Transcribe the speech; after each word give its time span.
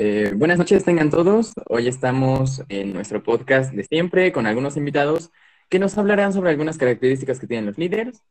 Eh, 0.00 0.32
buenas 0.36 0.58
noches, 0.58 0.84
tengan 0.84 1.10
todos. 1.10 1.54
Hoy 1.66 1.88
estamos 1.88 2.62
en 2.68 2.92
nuestro 2.92 3.20
podcast 3.24 3.72
de 3.72 3.82
siempre 3.82 4.30
con 4.30 4.46
algunos 4.46 4.76
invitados 4.76 5.32
que 5.68 5.80
nos 5.80 5.98
hablarán 5.98 6.32
sobre 6.32 6.50
algunas 6.50 6.78
características 6.78 7.40
que 7.40 7.48
tienen 7.48 7.66
los 7.66 7.78
líderes 7.78 8.22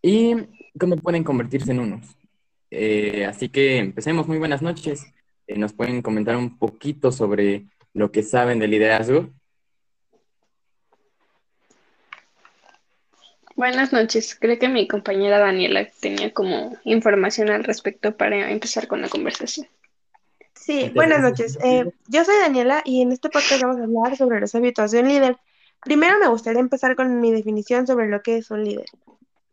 y 0.00 0.34
cómo 0.80 0.96
pueden 0.96 1.22
convertirse 1.22 1.72
en 1.72 1.80
unos. 1.80 2.06
Eh, 2.70 3.26
así 3.26 3.50
que 3.50 3.76
empecemos. 3.76 4.26
Muy 4.26 4.38
buenas 4.38 4.62
noches. 4.62 5.04
Eh, 5.46 5.58
¿Nos 5.58 5.74
pueden 5.74 6.00
comentar 6.00 6.34
un 6.34 6.56
poquito 6.58 7.12
sobre 7.12 7.66
lo 7.92 8.10
que 8.10 8.22
saben 8.22 8.58
de 8.58 8.68
liderazgo? 8.68 9.28
Buenas 13.54 13.92
noches. 13.92 14.34
Creo 14.40 14.58
que 14.58 14.70
mi 14.70 14.88
compañera 14.88 15.38
Daniela 15.38 15.86
tenía 16.00 16.32
como 16.32 16.74
información 16.84 17.50
al 17.50 17.64
respecto 17.64 18.16
para 18.16 18.50
empezar 18.50 18.88
con 18.88 19.02
la 19.02 19.10
conversación. 19.10 19.68
Sí, 20.62 20.92
buenas 20.94 21.20
noches. 21.20 21.58
Eh, 21.64 21.90
yo 22.06 22.24
soy 22.24 22.36
Daniela 22.36 22.82
y 22.84 23.02
en 23.02 23.10
este 23.10 23.28
podcast 23.28 23.60
vamos 23.60 23.78
a 23.78 23.82
hablar 23.82 24.16
sobre 24.16 24.38
los 24.38 24.54
hábitos 24.54 24.92
de 24.92 25.00
un 25.00 25.08
líder. 25.08 25.36
Primero 25.80 26.20
me 26.20 26.28
gustaría 26.28 26.60
empezar 26.60 26.94
con 26.94 27.20
mi 27.20 27.32
definición 27.32 27.88
sobre 27.88 28.06
lo 28.08 28.22
que 28.22 28.36
es 28.36 28.50
un 28.52 28.62
líder. 28.62 28.86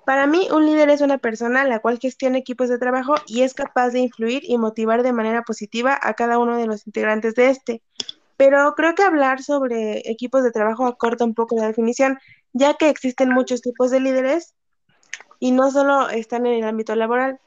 Para 0.06 0.28
mí, 0.28 0.48
un 0.52 0.68
líder 0.68 0.92
es 0.92 1.02
una 1.02 1.18
persona 1.18 1.64
la 1.64 1.80
cual 1.80 1.98
gestiona 1.98 2.38
equipos 2.38 2.70
de 2.70 2.78
trabajo 2.78 3.16
y 3.26 3.42
es 3.42 3.56
capaz 3.56 3.90
de 3.90 4.02
influir 4.02 4.44
y 4.46 4.60
motivar 4.60 5.02
de 5.02 5.12
manera 5.12 5.42
positiva 5.42 5.98
a 6.00 6.14
cada 6.14 6.38
uno 6.38 6.58
de 6.58 6.68
los 6.68 6.86
integrantes 6.86 7.34
de 7.34 7.50
este. 7.50 7.82
Pero 8.38 8.76
creo 8.76 8.94
que 8.94 9.02
hablar 9.02 9.42
sobre 9.42 10.08
equipos 10.08 10.44
de 10.44 10.52
trabajo 10.52 10.86
acorta 10.86 11.26
un 11.26 11.34
poco 11.34 11.56
la 11.56 11.66
definición, 11.66 12.20
ya 12.54 12.76
que 12.76 12.88
existen 12.88 13.32
muchos 13.32 13.64
tipos 13.64 13.90
de 13.90 14.00
líderes 14.00 14.54
y 15.40 15.54
no 15.54 15.72
solo 15.72 16.08
están 16.10 16.46
en 16.46 16.54
el 16.54 16.70
ámbito 16.70 16.94
laboral. 16.94 17.40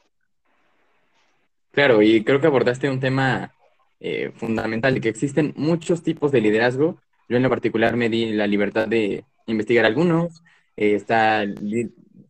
Claro, 1.73 2.03
y 2.03 2.23
creo 2.23 2.39
que 2.39 2.45
abordaste 2.45 2.87
un 2.87 2.99
tema 2.99 3.51
eh, 3.99 4.31
fundamental, 4.35 5.01
que 5.01 5.09
existen 5.09 5.53
muchos 5.57 6.03
tipos 6.03 6.31
de 6.31 6.39
liderazgo. 6.39 7.01
Yo 7.27 7.37
en 7.37 7.41
lo 7.43 7.49
particular 7.49 7.95
me 7.97 8.09
di 8.09 8.31
la 8.31 8.45
libertad 8.45 8.87
de 8.87 9.25
investigar 9.47 9.83
algunos. 9.83 10.43
Eh, 10.77 10.93
están 10.93 11.55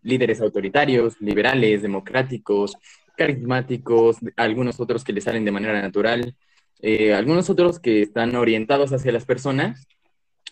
líderes 0.01 0.39
autoritarios, 0.39 1.19
liberales, 1.19 1.81
democráticos, 1.81 2.77
carismáticos, 3.17 4.17
algunos 4.37 4.79
otros 4.79 5.03
que 5.03 5.11
le 5.11 5.19
salen 5.19 5.43
de 5.43 5.51
manera 5.51 5.81
natural, 5.81 6.35
eh, 6.81 7.13
algunos 7.13 7.49
otros 7.49 7.79
que 7.81 8.01
están 8.01 8.35
orientados 8.37 8.93
hacia 8.93 9.11
las 9.11 9.25
personas 9.25 9.85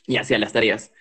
y 0.05 0.17
hacia 0.17 0.37
las 0.37 0.51
tareas. 0.53 0.91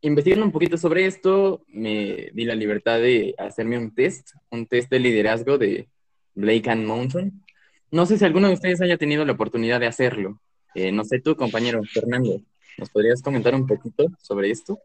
investigando 0.00 0.46
un 0.46 0.52
poquito 0.52 0.78
sobre 0.78 1.06
esto, 1.06 1.64
me 1.68 2.30
di 2.34 2.44
la 2.44 2.54
libertad 2.54 3.00
de 3.00 3.34
hacerme 3.38 3.78
un 3.78 3.92
test, 3.94 4.30
un 4.50 4.66
test 4.66 4.90
de 4.90 5.00
liderazgo 5.00 5.58
de 5.58 5.88
Blake 6.36 6.70
and 6.70 6.86
Mountain. 6.86 7.42
No 7.90 8.06
sé 8.06 8.18
si 8.18 8.24
alguno 8.24 8.48
de 8.48 8.54
ustedes 8.54 8.80
haya 8.80 8.96
tenido 8.96 9.24
la 9.24 9.32
oportunidad 9.32 9.80
de 9.80 9.86
hacerlo. 9.86 10.38
Eh, 10.74 10.92
no 10.92 11.02
sé 11.04 11.20
tú, 11.20 11.34
compañero 11.34 11.82
Fernando, 11.82 12.40
¿nos 12.78 12.90
podrías 12.90 13.22
comentar 13.22 13.54
un 13.54 13.66
poquito 13.66 14.06
sobre 14.20 14.50
esto? 14.50 14.78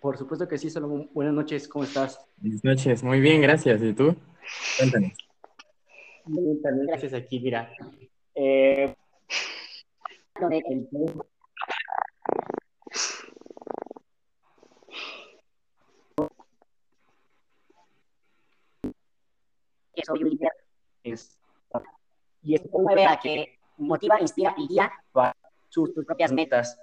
Por 0.00 0.16
supuesto 0.16 0.46
que 0.46 0.58
sí, 0.58 0.70
solo 0.70 1.08
buenas 1.12 1.34
noches, 1.34 1.66
¿cómo 1.66 1.84
estás? 1.84 2.20
Buenas 2.36 2.62
noches, 2.62 3.02
muy 3.02 3.20
bien, 3.20 3.42
gracias. 3.42 3.82
¿Y 3.82 3.92
tú? 3.92 4.14
Cuéntanos. 4.78 5.12
Muy 6.26 6.44
bien, 6.44 6.62
también 6.62 6.86
gracias 6.86 7.14
aquí, 7.14 7.40
mira. 7.40 7.72
Eh, 8.34 8.94
el 10.68 10.88
sobre 20.04 20.24
un 20.24 20.30
líder 20.30 20.52
es, 21.02 21.38
y 22.42 22.54
esto 22.54 22.78
mueve 22.78 23.06
a 23.06 23.18
que 23.18 23.58
motiva, 23.78 24.20
inspira 24.20 24.54
y 24.56 24.68
guía 24.68 24.92
sus, 25.68 25.92
sus 25.92 26.04
propias 26.04 26.32
metas. 26.32 26.78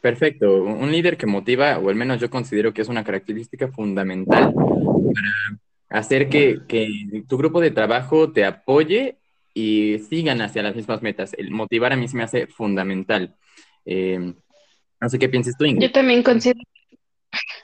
Perfecto. 0.00 0.62
Un 0.62 0.92
líder 0.92 1.16
que 1.16 1.26
motiva, 1.26 1.78
o 1.78 1.88
al 1.88 1.96
menos 1.96 2.20
yo 2.20 2.30
considero 2.30 2.72
que 2.72 2.82
es 2.82 2.88
una 2.88 3.02
característica 3.02 3.68
fundamental 3.68 4.54
para 4.54 5.98
hacer 5.98 6.28
que, 6.28 6.60
que, 6.68 7.24
tu 7.28 7.36
grupo 7.36 7.60
de 7.60 7.72
trabajo 7.72 8.30
te 8.30 8.44
apoye 8.44 9.16
y 9.52 9.98
sigan 10.08 10.42
hacia 10.42 10.62
las 10.62 10.76
mismas 10.76 11.02
metas. 11.02 11.34
El 11.34 11.50
motivar 11.50 11.92
a 11.92 11.96
mí 11.96 12.06
se 12.06 12.16
me 12.16 12.22
hace 12.22 12.46
fundamental. 12.46 13.34
Eh, 13.84 14.34
no 15.00 15.08
sé 15.08 15.18
qué 15.18 15.28
piensas 15.28 15.56
tú, 15.58 15.64
Ingrid. 15.64 15.88
Yo 15.88 15.92
también 15.92 16.22
considero, 16.22 16.60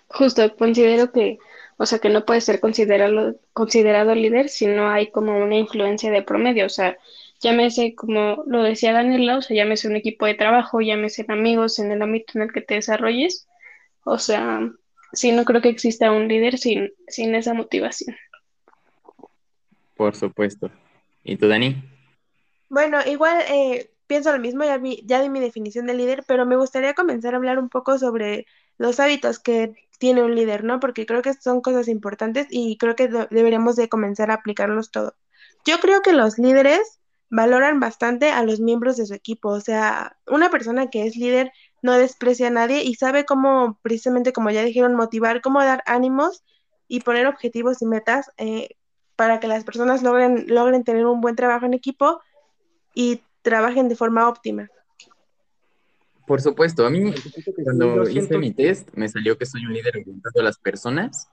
justo 0.09 0.57
considero 0.57 1.13
que 1.13 1.39
o 1.83 1.87
sea 1.87 1.99
que 1.99 2.11
no 2.11 2.25
puede 2.25 2.41
ser 2.41 2.61
considerado, 2.61 3.35
considerado 3.53 4.15
líder 4.15 4.49
si 4.49 4.69
no 4.69 4.89
hay 4.89 5.11
como 5.11 5.37
una 5.37 5.57
influencia 5.57 6.13
de 6.13 6.23
promedio, 6.23 6.67
o 6.67 6.69
sea, 6.69 6.97
llámese 7.41 7.97
como 7.97 8.45
lo 8.47 8.63
decía 8.63 8.93
Daniela, 8.93 9.39
o 9.39 9.43
sea, 9.43 9.57
llámese 9.57 9.89
un 9.89 9.97
equipo 9.97 10.27
de 10.27 10.35
trabajo, 10.35 10.81
llámese 10.81 11.25
amigos 11.27 11.81
en 11.81 11.91
el 11.91 12.01
ámbito 12.01 12.35
en 12.37 12.43
el 12.43 12.53
que 12.53 12.61
te 12.61 12.75
desarrolles, 12.75 13.49
o 14.05 14.17
sea, 14.17 14.61
sí, 15.13 15.33
no 15.33 15.45
creo 15.45 15.61
que 15.61 15.71
exista 15.71 16.13
un 16.13 16.29
líder 16.29 16.57
sin, 16.57 16.93
sin 17.09 17.35
esa 17.35 17.53
motivación. 17.53 18.15
Por 19.97 20.15
supuesto. 20.15 20.71
¿Y 21.25 21.37
tú, 21.37 21.49
Dani? 21.49 21.83
Bueno, 22.69 22.99
igual 23.07 23.43
eh, 23.49 23.91
pienso 24.07 24.31
lo 24.31 24.39
mismo, 24.39 24.63
ya, 24.63 24.81
ya 25.03 25.21
di 25.21 25.29
mi 25.29 25.41
definición 25.41 25.87
de 25.87 25.95
líder, 25.95 26.23
pero 26.29 26.47
me 26.47 26.55
gustaría 26.55 26.95
comenzar 26.95 27.35
a 27.35 27.39
hablar 27.39 27.59
un 27.59 27.69
poco 27.69 27.99
sobre 27.99 28.47
los 28.83 28.99
hábitos 28.99 29.39
que 29.39 29.89
tiene 29.99 30.25
un 30.25 30.35
líder, 30.35 30.65
¿no? 30.65 30.81
Porque 30.81 31.07
creo 31.07 31.23
que 31.23 31.35
son 31.35 31.61
cosas 31.61 31.87
importantes 31.87 32.49
y 32.51 32.77
creo 32.79 32.97
que 32.97 33.07
deberíamos 33.07 33.77
de 33.77 33.89
comenzar 33.89 34.33
a 34.33 34.35
aplicarlos 34.35 34.91
todo. 34.91 35.15
Yo 35.65 35.79
creo 35.79 36.03
que 36.03 36.13
los 36.13 36.37
líderes 36.37 36.99
valoran 37.31 37.79
bastante 37.79 38.31
a 38.33 38.43
los 38.43 38.59
miembros 38.59 38.97
de 38.97 39.07
su 39.07 39.15
equipo, 39.15 39.51
o 39.51 39.61
sea, 39.61 40.19
una 40.27 40.51
persona 40.51 40.91
que 40.91 41.07
es 41.07 41.15
líder 41.15 41.53
no 41.81 41.93
desprecia 41.93 42.49
a 42.49 42.51
nadie 42.51 42.83
y 42.83 42.97
sabe 42.97 43.25
cómo, 43.25 43.79
precisamente 43.83 44.33
como 44.33 44.51
ya 44.51 44.65
dijeron, 44.65 44.97
motivar, 44.97 45.43
cómo 45.43 45.63
dar 45.63 45.85
ánimos 45.87 46.43
y 46.89 47.01
poner 47.03 47.29
objetivos 47.29 47.83
y 47.83 47.87
metas 47.87 48.33
eh, 48.37 48.71
para 49.15 49.39
que 49.39 49.47
las 49.47 49.63
personas 49.63 50.03
logren, 50.03 50.47
logren 50.49 50.83
tener 50.83 51.07
un 51.07 51.21
buen 51.21 51.37
trabajo 51.37 51.67
en 51.67 51.75
equipo 51.75 52.21
y 52.95 53.23
trabajen 53.43 53.89
de 53.89 53.95
forma 53.95 54.29
óptima. 54.29 54.69
Por 56.33 56.41
supuesto, 56.41 56.87
a 56.87 56.89
mí 56.89 57.13
cuando 57.63 58.09
hice 58.09 58.39
mi 58.39 58.55
test 58.55 58.89
me 58.95 59.07
salió 59.07 59.37
que 59.37 59.45
soy 59.45 59.67
un 59.67 59.75
líder 59.75 59.99
orientado 59.99 60.41
a 60.41 60.43
las 60.43 60.57
personas. 60.57 61.29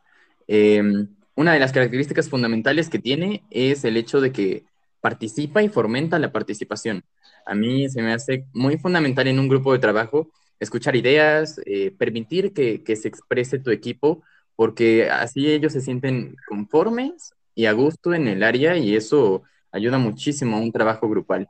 Em, 0.46 1.08
una 1.36 1.54
de 1.54 1.60
las 1.62 1.72
características 1.72 2.28
fundamentales 2.28 2.90
que 2.90 3.00
tiene 3.00 3.46
es 3.50 3.86
el 3.86 3.96
hecho 3.96 4.20
de 4.20 4.34
que 4.34 4.66
participa 5.00 5.64
y 5.64 5.70
fomenta 5.70 6.20
la 6.20 6.34
participación. 6.34 7.06
A 7.46 7.56
mí 7.56 7.88
se 7.88 8.02
me 8.02 8.12
hace 8.12 8.44
muy 8.52 8.78
fundamental 8.78 9.26
en 9.30 9.40
un 9.40 9.48
grupo 9.48 9.72
de 9.72 9.80
trabajo 9.80 10.34
escuchar 10.60 10.98
ideas, 10.98 11.62
eh, 11.66 11.92
permitir 11.98 12.52
que, 12.52 12.84
que 12.84 12.98
se 12.98 13.08
exprese 13.08 13.58
tu 13.58 13.72
equipo, 13.72 14.22
porque 14.58 15.10
así 15.10 15.50
ellos 15.50 15.72
se 15.72 15.80
sienten 15.80 16.36
conformes 16.46 17.32
y 17.56 17.68
a 17.68 17.72
gusto 17.72 18.14
en 18.14 18.28
el 18.28 18.44
área 18.44 18.76
y 18.76 18.98
eso 18.98 19.44
ayuda 19.72 19.98
muchísimo 19.98 20.58
a 20.58 20.60
un 20.60 20.74
trabajo 20.74 21.08
grupal. 21.08 21.48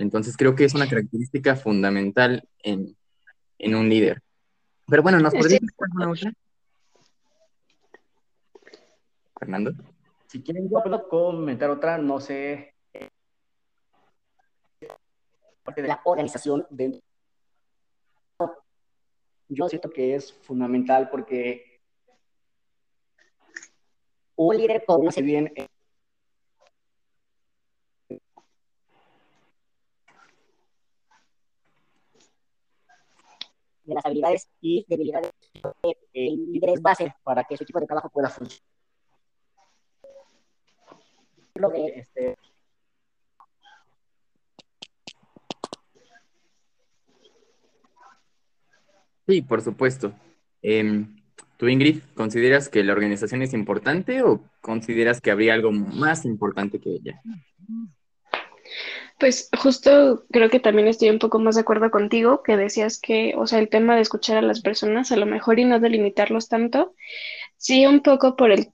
Entonces 0.00 0.34
creo 0.34 0.54
que 0.54 0.64
es 0.64 0.74
una 0.74 0.88
característica 0.88 1.56
fundamental 1.56 2.48
en, 2.62 2.96
un 3.62 3.88
líder. 3.88 4.22
Pero 4.88 5.02
bueno, 5.02 5.18
¿nos 5.20 5.34
podrías 5.34 5.60
decir 5.60 5.76
alguna 5.78 6.10
otra? 6.10 6.32
Fernando. 9.38 9.72
Si 10.26 10.42
quieren, 10.42 10.70
yo 10.70 10.82
puedo 10.82 11.06
comentar 11.06 11.68
otra, 11.68 11.98
no 11.98 12.18
sé. 12.18 12.74
Parte 15.62 15.82
de 15.82 15.88
la 15.88 16.00
organización 16.04 16.66
dentro. 16.70 17.02
Yo 19.48 19.68
siento 19.68 19.90
que 19.90 20.14
es 20.14 20.32
fundamental 20.32 21.10
porque 21.10 21.82
un 24.36 24.56
líder 24.56 24.82
conoce 24.86 25.20
bien 25.20 25.52
de 33.84 33.94
las 33.94 34.04
habilidades 34.04 34.48
y 34.60 34.84
debilidades 34.88 35.30
de 35.84 35.96
líder 36.12 36.70
es 36.70 36.82
base 36.82 37.14
para 37.22 37.44
que 37.44 37.56
su 37.56 37.64
equipo 37.64 37.80
de 37.80 37.86
trabajo 37.86 38.08
pueda 38.10 38.28
funcionar. 38.28 38.62
Este, 41.94 42.36
sí, 49.26 49.42
por 49.42 49.60
supuesto. 49.60 50.12
Eh, 50.62 51.04
¿Tú, 51.60 51.68
Ingrid, 51.68 52.00
consideras 52.14 52.70
que 52.70 52.82
la 52.82 52.94
organización 52.94 53.42
es 53.42 53.52
importante 53.52 54.22
o 54.22 54.42
consideras 54.62 55.20
que 55.20 55.30
habría 55.30 55.52
algo 55.52 55.70
más 55.72 56.24
importante 56.24 56.80
que 56.80 56.94
ella? 56.94 57.20
Pues 59.20 59.50
justo 59.58 60.24
creo 60.30 60.48
que 60.48 60.60
también 60.60 60.88
estoy 60.88 61.10
un 61.10 61.18
poco 61.18 61.38
más 61.38 61.54
de 61.54 61.60
acuerdo 61.60 61.90
contigo, 61.90 62.42
que 62.42 62.56
decías 62.56 62.98
que, 62.98 63.34
o 63.36 63.46
sea, 63.46 63.58
el 63.58 63.68
tema 63.68 63.94
de 63.94 64.00
escuchar 64.00 64.38
a 64.38 64.42
las 64.42 64.62
personas, 64.62 65.12
a 65.12 65.16
lo 65.16 65.26
mejor 65.26 65.58
y 65.60 65.66
no 65.66 65.78
delimitarlos 65.78 66.48
tanto, 66.48 66.94
sí 67.58 67.84
un 67.86 68.00
poco 68.00 68.34
por 68.34 68.50
el 68.50 68.68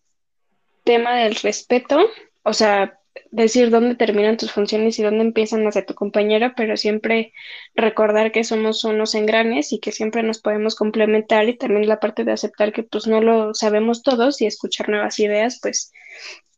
tema 0.84 1.16
del 1.16 1.34
respeto, 1.34 1.98
o 2.44 2.52
sea, 2.52 3.00
decir 3.32 3.70
dónde 3.70 3.96
terminan 3.96 4.36
tus 4.36 4.52
funciones 4.52 4.98
y 5.00 5.02
dónde 5.02 5.24
empiezan 5.24 5.64
las 5.64 5.74
de 5.74 5.82
tu 5.82 5.94
compañero, 5.94 6.52
pero 6.56 6.76
siempre 6.76 7.32
recordar 7.74 8.30
que 8.30 8.44
somos 8.44 8.84
unos 8.84 9.16
engranes 9.16 9.72
y 9.72 9.80
que 9.80 9.90
siempre 9.90 10.22
nos 10.22 10.40
podemos 10.40 10.76
complementar 10.76 11.48
y 11.48 11.58
también 11.58 11.88
la 11.88 11.98
parte 11.98 12.22
de 12.22 12.30
aceptar 12.30 12.72
que 12.72 12.84
pues 12.84 13.08
no 13.08 13.20
lo 13.20 13.52
sabemos 13.52 14.04
todos 14.04 14.40
y 14.40 14.46
escuchar 14.46 14.90
nuevas 14.90 15.18
ideas, 15.18 15.58
pues 15.60 15.92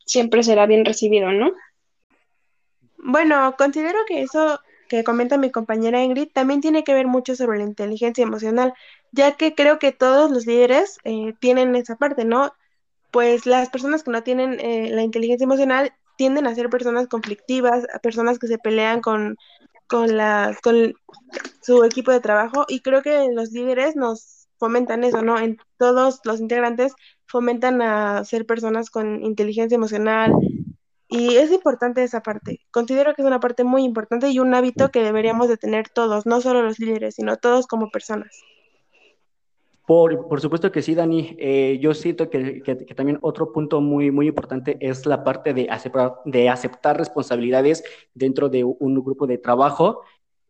siempre 0.05 0.43
será 0.43 0.67
bien 0.67 0.85
recibido, 0.85 1.33
¿no? 1.33 1.53
Bueno, 2.99 3.55
considero 3.57 3.99
que 4.07 4.23
eso 4.23 4.61
que 4.89 5.05
comenta 5.05 5.39
mi 5.39 5.51
compañera 5.51 6.03
Ingrid 6.03 6.31
también 6.33 6.61
tiene 6.61 6.83
que 6.83 6.95
ver 6.95 7.07
mucho 7.07 7.37
sobre 7.37 7.59
la 7.59 7.65
inteligencia 7.65 8.23
emocional, 8.23 8.75
ya 9.13 9.37
que 9.37 9.55
creo 9.55 9.79
que 9.79 9.93
todos 9.93 10.31
los 10.31 10.47
líderes 10.47 10.99
eh, 11.05 11.35
tienen 11.41 11.77
esa 11.77 11.97
parte, 11.97 12.25
¿no? 12.25 12.53
Pues 13.11 13.47
las 13.47 13.71
personas 13.71 14.03
que 14.03 14.11
no 14.11 14.23
tienen 14.23 14.59
eh, 14.61 14.91
la 14.91 15.03
inteligencia 15.03 15.45
emocional 15.45 15.93
tienden 16.17 16.47
a 16.47 16.55
ser 16.55 16.69
personas 16.71 17.07
conflictivas, 17.07 17.87
personas 18.03 18.39
que 18.39 18.49
se 18.49 18.59
pelean 18.59 19.01
con, 19.01 19.37
con, 19.87 20.17
la, 20.17 20.57
con 20.63 20.95
su 21.63 21.85
equipo 21.85 22.11
de 22.11 22.21
trabajo 22.21 22.65
y 22.69 22.81
creo 22.81 23.03
que 23.03 23.29
los 23.33 23.53
líderes 23.53 23.95
nos 23.95 24.49
fomentan 24.59 25.05
eso, 25.05 25.23
¿no? 25.23 25.39
En 25.39 25.59
todos 25.77 26.21
los 26.25 26.41
integrantes 26.41 26.95
fomentan 27.27 27.81
a 27.83 28.25
ser 28.25 28.47
personas 28.47 28.91
con 28.91 29.23
inteligencia 29.23 29.77
emocional 29.77 30.33
y 31.09 31.37
es 31.37 31.51
importante 31.51 32.05
esa 32.05 32.23
parte. 32.23 32.61
Considero 32.71 33.15
que 33.15 33.23
es 33.23 33.27
una 33.27 33.41
parte 33.41 33.65
muy 33.65 33.83
importante 33.83 34.29
y 34.29 34.39
un 34.39 34.55
hábito 34.55 34.91
que 34.91 35.03
deberíamos 35.03 35.49
de 35.49 35.57
tener 35.57 35.89
todos, 35.89 36.27
no 36.27 36.41
solo 36.41 36.63
los 36.63 36.79
líderes, 36.79 37.15
sino 37.15 37.37
todos 37.39 37.67
como 37.67 37.91
personas. 37.91 38.43
Por, 39.87 40.39
supuesto 40.43 40.71
que 40.71 40.83
sí, 40.83 40.95
Dani. 40.95 41.35
Eh, 41.39 41.79
yo 41.81 41.95
siento 41.95 42.29
que, 42.29 42.61
también 42.95 43.19
otro 43.23 43.53
punto 43.53 43.81
muy, 43.81 44.11
muy 44.11 44.29
importante 44.29 44.77
es 44.81 45.07
la 45.07 45.25
parte 45.25 45.55
de 45.55 45.71
aceptar, 45.71 46.17
de 46.27 46.51
aceptar 46.51 46.99
responsabilidades 46.99 47.83
dentro 48.13 48.51
de 48.51 48.65
un 48.65 49.03
grupo 49.03 49.27
de 49.27 49.39
trabajo, 49.39 50.03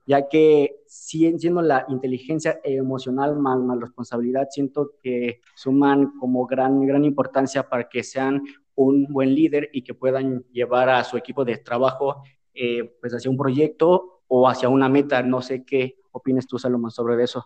ya 0.06 0.28
que 0.28 0.80
siendo 0.88 1.62
la 1.62 1.86
inteligencia 1.88 2.58
emocional 2.64 3.36
más, 3.36 3.60
más 3.60 3.78
responsabilidad, 3.78 4.48
siento 4.50 4.94
que 5.00 5.40
suman 5.54 6.18
como 6.18 6.44
gran, 6.46 6.84
gran 6.84 7.04
importancia 7.04 7.68
para 7.68 7.88
que 7.88 8.02
sean 8.02 8.42
un 8.78 9.06
buen 9.08 9.34
líder 9.34 9.70
y 9.72 9.82
que 9.82 9.92
puedan 9.92 10.44
llevar 10.52 10.88
a 10.88 11.02
su 11.02 11.16
equipo 11.16 11.44
de 11.44 11.58
trabajo 11.58 12.22
eh, 12.54 12.84
pues 13.00 13.12
hacia 13.12 13.30
un 13.30 13.36
proyecto 13.36 14.22
o 14.28 14.48
hacia 14.48 14.68
una 14.68 14.88
meta. 14.88 15.20
No 15.22 15.42
sé 15.42 15.64
qué 15.64 15.96
opinas 16.12 16.46
tú, 16.46 16.60
Salomón, 16.60 16.92
sobre 16.92 17.22
eso. 17.22 17.42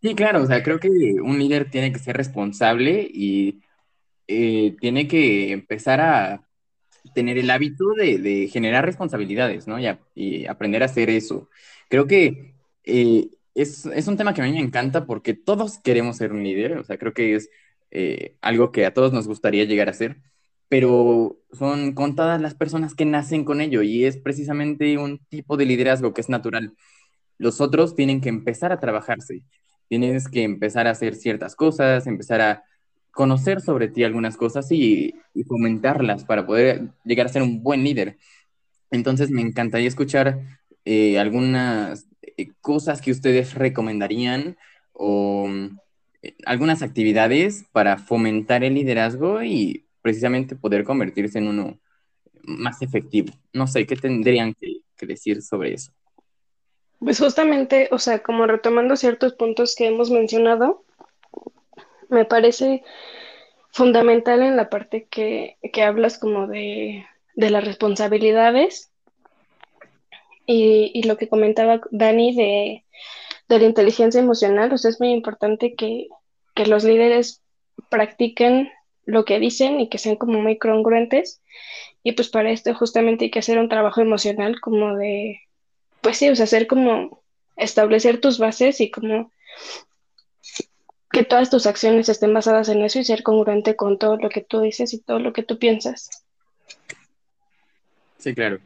Sí, 0.00 0.16
claro, 0.16 0.42
o 0.42 0.46
sea, 0.46 0.60
creo 0.64 0.80
que 0.80 0.88
un 0.88 1.38
líder 1.38 1.70
tiene 1.70 1.92
que 1.92 2.00
ser 2.00 2.16
responsable 2.16 3.08
y 3.08 3.60
eh, 4.26 4.74
tiene 4.80 5.06
que 5.06 5.52
empezar 5.52 6.00
a 6.00 6.48
tener 7.14 7.38
el 7.38 7.48
hábito 7.48 7.90
de, 7.96 8.48
generar 8.52 8.84
responsabilidades, 8.84 9.68
¿no? 9.68 9.76
Y, 10.14 10.46
aprender 10.46 10.82
a 10.82 10.86
hacer 10.86 11.08
eso. 11.08 11.48
Creo 11.88 12.08
que 12.08 12.56
eh, 12.82 13.28
es, 13.54 13.86
un 14.08 14.16
tema 14.16 14.34
que 14.34 14.42
a 14.42 14.44
mí 14.44 14.52
me 14.52 14.58
encanta 14.58 15.06
porque 15.06 15.34
todos 15.34 15.78
queremos 15.78 16.16
ser 16.16 16.32
un 16.32 16.42
líder, 16.42 16.78
o 16.78 16.84
sea, 16.84 16.98
creo 16.98 17.14
que 17.14 17.36
es 17.36 17.48
algo 18.40 18.72
que 18.72 18.86
a 18.86 18.94
todos 18.94 19.12
nos 19.12 19.28
gustaría 19.28 19.64
llegar 19.64 19.90
a 19.90 19.92
ser, 19.92 20.16
pero 20.72 21.36
son 21.52 21.92
contadas 21.92 22.40
las 22.40 22.54
personas 22.54 22.94
que 22.94 23.04
nacen 23.04 23.44
con 23.44 23.60
ello 23.60 23.82
y 23.82 24.06
es 24.06 24.16
precisamente 24.16 24.96
un 24.96 25.18
tipo 25.28 25.58
de 25.58 25.66
liderazgo 25.66 26.14
que 26.14 26.22
es 26.22 26.30
natural. 26.30 26.72
Los 27.36 27.60
otros 27.60 27.94
tienen 27.94 28.22
que 28.22 28.30
empezar 28.30 28.72
a 28.72 28.80
trabajarse 28.80 29.42
Tienes 29.88 30.28
que 30.28 30.44
empezar 30.44 30.86
a 30.86 30.92
hacer 30.92 31.14
ciertas 31.14 31.56
cosas, 31.56 32.06
empezar 32.06 32.40
a 32.40 32.64
conocer 33.10 33.60
sobre 33.60 33.88
ti 33.88 34.02
algunas 34.02 34.38
cosas 34.38 34.72
y, 34.72 35.14
fomentarlas 35.46 36.24
para 36.24 36.46
poder 36.46 36.88
llegar 37.04 37.26
a 37.26 37.28
ser 37.28 37.42
un 37.42 37.62
buen 37.62 37.84
líder. 37.84 38.16
Entonces 38.90 39.30
me 39.30 39.42
encantaría 39.42 39.88
escuchar 39.88 40.40
eh, 40.86 41.18
algunas 41.18 42.06
eh, 42.22 42.48
cosas 42.62 43.02
que 43.02 43.10
ustedes 43.10 43.52
recomendarían 43.52 44.56
o 44.94 45.50
eh, 46.22 46.34
algunas 46.46 46.80
actividades 46.80 47.66
para 47.72 47.98
fomentar 47.98 48.64
el 48.64 48.72
liderazgo 48.72 49.42
y 49.42 49.81
precisamente 50.02 50.56
poder 50.56 50.84
convertirse 50.84 51.38
en 51.38 51.48
uno 51.48 51.78
más 52.42 52.82
efectivo. 52.82 53.32
No 53.52 53.66
sé, 53.66 53.86
¿qué 53.86 53.96
tendrían 53.96 54.54
que 54.54 55.06
decir 55.06 55.42
sobre 55.42 55.74
eso? 55.74 55.92
Pues 56.98 57.18
justamente, 57.18 57.88
o 57.90 57.98
sea, 57.98 58.22
como 58.22 58.46
retomando 58.46 58.94
ciertos 58.94 59.34
puntos 59.34 59.74
que 59.74 59.86
hemos 59.86 60.10
mencionado, 60.10 60.84
me 62.08 62.24
parece 62.24 62.84
fundamental 63.72 64.42
en 64.42 64.56
la 64.56 64.70
parte 64.70 65.08
que, 65.10 65.56
hablas 65.82 66.18
como 66.18 66.46
de, 66.46 67.04
las 67.34 67.64
responsabilidades 67.64 68.92
y, 70.46 71.02
lo 71.04 71.16
que 71.16 71.28
comentaba 71.28 71.80
Dani 71.90 72.36
de, 72.36 72.84
la 73.48 73.64
inteligencia 73.64 74.20
emocional, 74.20 74.72
o 74.72 74.78
sea, 74.78 74.90
es 74.90 75.00
muy 75.00 75.10
importante 75.10 75.74
que, 75.74 76.08
que 76.54 76.66
los 76.66 76.84
líderes 76.84 77.42
practiquen 77.88 78.70
lo 79.04 79.24
que 79.24 79.38
dicen 79.38 79.80
y 79.80 79.88
que 79.88 79.98
sean 79.98 80.16
como 80.16 80.40
muy 80.40 80.58
congruentes. 80.58 81.40
Y 82.02 82.12
pues 82.12 82.28
para 82.28 82.50
esto 82.50 82.74
justamente 82.74 83.26
hay 83.26 83.30
que 83.30 83.38
hacer 83.38 83.58
un 83.58 83.68
trabajo 83.68 84.00
emocional 84.00 84.60
como 84.60 84.96
de 84.96 85.40
pues 86.02 86.18
sí, 86.18 86.28
o 86.28 86.36
sea, 86.36 86.44
hacer 86.44 86.66
como 86.66 87.22
establecer 87.56 88.20
tus 88.20 88.38
bases 88.38 88.80
y 88.80 88.90
como 88.90 89.32
que 91.10 91.24
todas 91.24 91.48
tus 91.48 91.66
acciones 91.66 92.08
estén 92.08 92.34
basadas 92.34 92.68
en 92.68 92.82
eso 92.82 92.98
y 92.98 93.04
ser 93.04 93.22
congruente 93.22 93.76
con 93.76 93.98
todo 93.98 94.16
lo 94.16 94.28
que 94.28 94.42
tú 94.42 94.60
dices 94.60 94.92
y 94.92 94.98
todo 94.98 95.20
lo 95.20 95.32
que 95.32 95.42
tú 95.42 95.58
piensas. 95.58 96.24
Sí, 98.18 98.34
claro. 98.34 98.58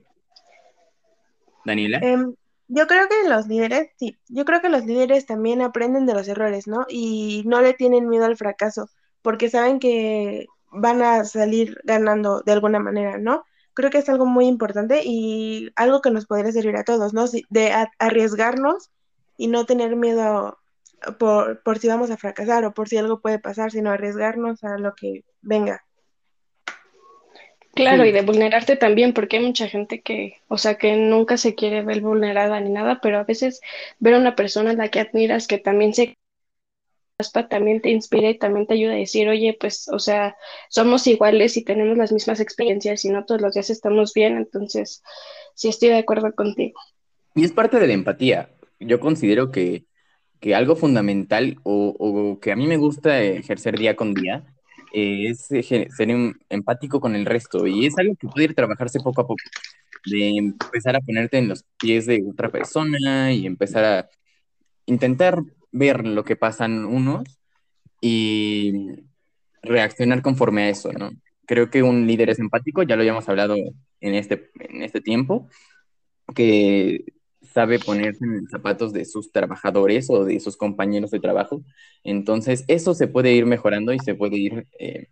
Daniela. 1.65 1.99
Em, 1.99 2.35
yo 2.69 2.87
creo 2.87 3.09
que 3.09 3.29
los 3.29 3.47
líderes, 3.49 3.91
sí, 3.99 4.17
yo 4.29 4.45
creo 4.45 4.63
que 4.63 4.69
los 4.69 4.87
líderes 4.87 5.27
también 5.27 5.61
aprenden 5.61 6.07
de 6.07 6.15
los 6.15 6.29
errores, 6.29 6.67
¿no? 6.67 6.87
Y 6.89 7.43
no 7.45 7.61
le 7.61 7.75
tienen 7.75 8.09
miedo 8.09 8.25
al 8.25 8.37
fracaso, 8.37 8.89
porque 9.27 9.51
saben 9.51 9.81
que 9.81 10.47
van 10.71 11.03
a 11.03 11.25
salir 11.25 11.81
ganando 11.83 12.43
de 12.43 12.53
alguna 12.53 12.79
manera, 12.79 13.19
¿no? 13.19 13.45
creo 13.75 13.91
que 13.91 13.99
es 13.99 14.09
algo 14.09 14.25
muy 14.25 14.47
importante 14.47 15.03
y 15.05 15.71
algo 15.75 16.01
que 16.01 16.13
nos 16.13 16.27
podría 16.27 16.53
servir 16.53 16.77
a 16.77 16.85
todos, 16.85 17.13
¿no? 17.13 17.25
De 17.51 17.73
arriesgarnos 17.99 18.91
y 19.37 19.49
no 19.49 19.67
tener 19.67 19.97
miedo 19.97 20.59
por, 21.19 21.61
por 21.65 21.81
si 21.81 21.89
vamos 21.89 22.13
a 22.13 22.17
fracasar 22.17 22.65
o 22.65 22.73
por 22.73 22.89
si 22.89 22.99
algo 22.99 23.21
puede 23.21 23.41
pasar, 23.41 23.73
sino 23.73 23.91
arriesgarnos 23.91 24.63
a 24.63 24.79
lo 24.79 24.95
que 24.95 25.25
venga. 25.43 25.83
Claro, 27.75 28.05
y 28.05 28.13
de 28.13 28.23
vulnerarte 28.23 28.77
también, 28.77 29.13
porque 29.13 29.39
hay 29.39 29.45
mucha 29.45 29.67
gente 29.67 30.01
que, 30.03 30.37
o 30.47 30.57
sea, 30.57 30.77
que 30.77 30.97
nunca 30.97 31.37
se 31.37 31.57
quiere 31.57 31.83
ver 31.83 32.01
vulnerada 32.01 32.61
ni 32.61 32.71
nada, 32.71 33.01
pero 33.03 33.19
a 33.19 33.25
veces 33.25 33.61
ver 33.99 34.15
a 34.15 34.19
una 34.19 34.37
persona 34.37 34.71
a 34.71 34.75
la 34.75 34.89
que 34.89 35.01
admiras 35.01 35.49
que 35.49 35.59
también 35.59 35.93
se 35.93 36.17
también 37.49 37.81
te 37.81 37.91
inspira 37.91 38.31
y 38.31 38.39
también 38.39 38.67
te 38.67 38.75
ayuda 38.75 38.93
a 38.93 38.97
decir, 38.97 39.29
oye, 39.29 39.57
pues, 39.59 39.89
o 39.89 39.99
sea, 39.99 40.37
somos 40.69 41.07
iguales 41.07 41.57
y 41.57 41.65
tenemos 41.65 41.97
las 41.97 42.13
mismas 42.13 42.41
experiencias 42.41 43.05
y 43.05 43.09
no 43.09 43.25
todos 43.25 43.41
los 43.41 43.55
días 43.55 43.71
estamos 43.71 44.13
bien, 44.13 44.37
entonces 44.37 45.03
sí 45.55 45.69
estoy 45.69 45.91
de 45.91 45.99
acuerdo 45.99 46.35
contigo. 46.35 46.79
Y 47.35 47.45
es 47.45 47.53
parte 47.53 47.79
de 47.79 47.87
la 47.87 47.95
empatía. 47.95 48.51
Yo 48.81 49.01
considero 49.01 49.51
que, 49.51 49.85
algo 50.55 50.77
fundamental 50.77 51.59
o, 51.65 52.39
que 52.41 52.53
a 52.53 52.57
mí 52.57 52.69
me 52.69 52.77
gusta 52.77 53.21
ejercer 53.21 53.77
día 53.77 53.97
con 53.97 54.15
día 54.15 54.45
eh, 54.93 55.31
es 55.31 55.47
ser 55.47 55.91
empático 56.49 57.01
con 57.01 57.17
el 57.17 57.27
resto 57.27 57.67
y 57.67 57.87
es 57.87 57.99
algo 57.99 58.15
que 58.15 58.29
puede 58.29 58.45
ir 58.45 58.55
trabajarse 58.55 59.01
poco 59.01 59.23
a 59.23 59.27
poco, 59.27 59.43
de 60.05 60.37
empezar 60.37 60.95
a 60.95 61.01
ponerte 61.01 61.39
en 61.39 61.49
los 61.49 61.65
pies 61.81 62.07
de 62.07 62.25
otra 62.31 62.49
persona 62.49 63.33
y 63.33 63.45
empezar 63.45 63.85
a 63.85 64.09
intentar 64.87 65.43
ver 65.73 66.07
lo 66.07 66.25
que 66.25 66.37
pasan 66.37 66.85
unos 66.85 67.25
y 68.01 68.73
reaccionar 69.63 70.23
conforme 70.23 70.65
a 70.65 70.69
eso, 70.69 70.93
¿no? 70.93 71.11
Creo 71.47 71.71
que 71.71 71.83
un 71.83 72.07
líder 72.07 72.31
es 72.31 72.39
empático, 72.39 72.83
ya 72.83 72.97
lo 72.97 73.03
habíamos 73.03 73.29
hablado 73.29 73.57
en 74.01 74.15
este, 74.15 74.51
en 74.59 74.83
este 74.83 75.01
tiempo, 75.01 75.49
que 76.35 77.05
sabe 77.43 77.79
ponerse 77.79 78.25
en 78.25 78.43
los 78.43 78.51
zapatos 78.51 78.93
de 78.93 79.05
sus 79.05 79.33
trabajadores 79.33 80.11
o 80.11 80.25
de 80.25 80.41
sus 80.41 80.57
compañeros 80.57 81.11
de 81.11 81.21
trabajo. 81.21 81.63
Entonces, 82.05 82.65
eso 82.69 82.95
se 82.95 83.07
puede 83.07 83.33
ir 83.33 83.47
mejorando 83.47 83.93
y 83.93 83.99
se 84.01 84.15
puede 84.15 84.37
ir 84.37 84.67
eh, 84.79 85.09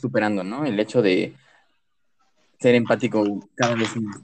superando, 0.00 0.44
¿no? 0.44 0.64
El 0.64 0.78
hecho 0.78 1.02
de 1.02 1.34
ser 2.60 2.74
empático 2.74 3.48
cada 3.54 3.74
vez 3.74 3.96
más. 3.96 4.20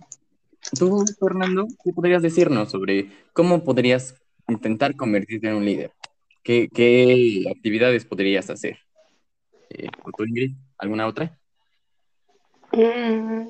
Tú, 0.79 1.05
Fernando, 1.19 1.67
¿qué 1.85 1.93
podrías 1.93 2.23
decirnos 2.23 2.71
sobre 2.71 3.11
cómo 3.33 3.65
podrías 3.65 4.15
intentar 4.49 4.97
convertirte 4.97 5.49
en 5.49 5.55
un 5.55 5.65
líder? 5.65 5.93
¿Qué, 6.43 7.45
actividades 7.51 8.05
podrías 8.05 8.49
hacer? 8.51 8.79
Eh. 9.71 9.89
¿Alguna 10.79 11.07
otra? 11.07 11.37
Mm, 12.73 13.49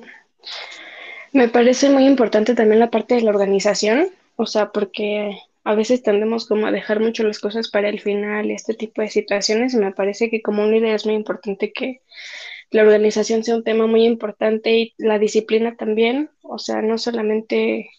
me 1.33 1.49
parece 1.49 1.89
muy 1.89 2.05
importante 2.05 2.55
también 2.55 2.79
la 2.79 2.89
parte 2.89 3.15
de 3.15 3.21
la 3.21 3.31
organización, 3.31 4.07
o 4.35 4.45
sea, 4.45 4.71
porque 4.71 5.37
a 5.63 5.75
veces 5.75 6.01
tendemos 6.01 6.47
como 6.47 6.65
a 6.65 6.71
dejar 6.71 6.99
mucho 6.99 7.23
las 7.23 7.39
cosas 7.39 7.69
para 7.69 7.89
el 7.89 7.99
final 7.99 8.47
y 8.47 8.53
este 8.53 8.73
tipo 8.73 9.01
de 9.01 9.09
situaciones, 9.09 9.73
y 9.73 9.77
me 9.77 9.91
parece 9.91 10.29
que 10.29 10.41
como 10.41 10.63
un 10.63 10.71
líder 10.71 10.95
es 10.95 11.05
muy 11.05 11.15
importante 11.15 11.71
que 11.71 12.01
la 12.71 12.83
organización 12.83 13.43
sea 13.43 13.55
un 13.55 13.63
tema 13.63 13.85
muy 13.85 14.05
importante 14.05 14.77
y 14.77 14.93
la 14.97 15.19
disciplina 15.19 15.75
también, 15.75 16.29
o 16.41 16.57
sea, 16.57 16.81
no 16.81 16.97
solamente 16.97 17.89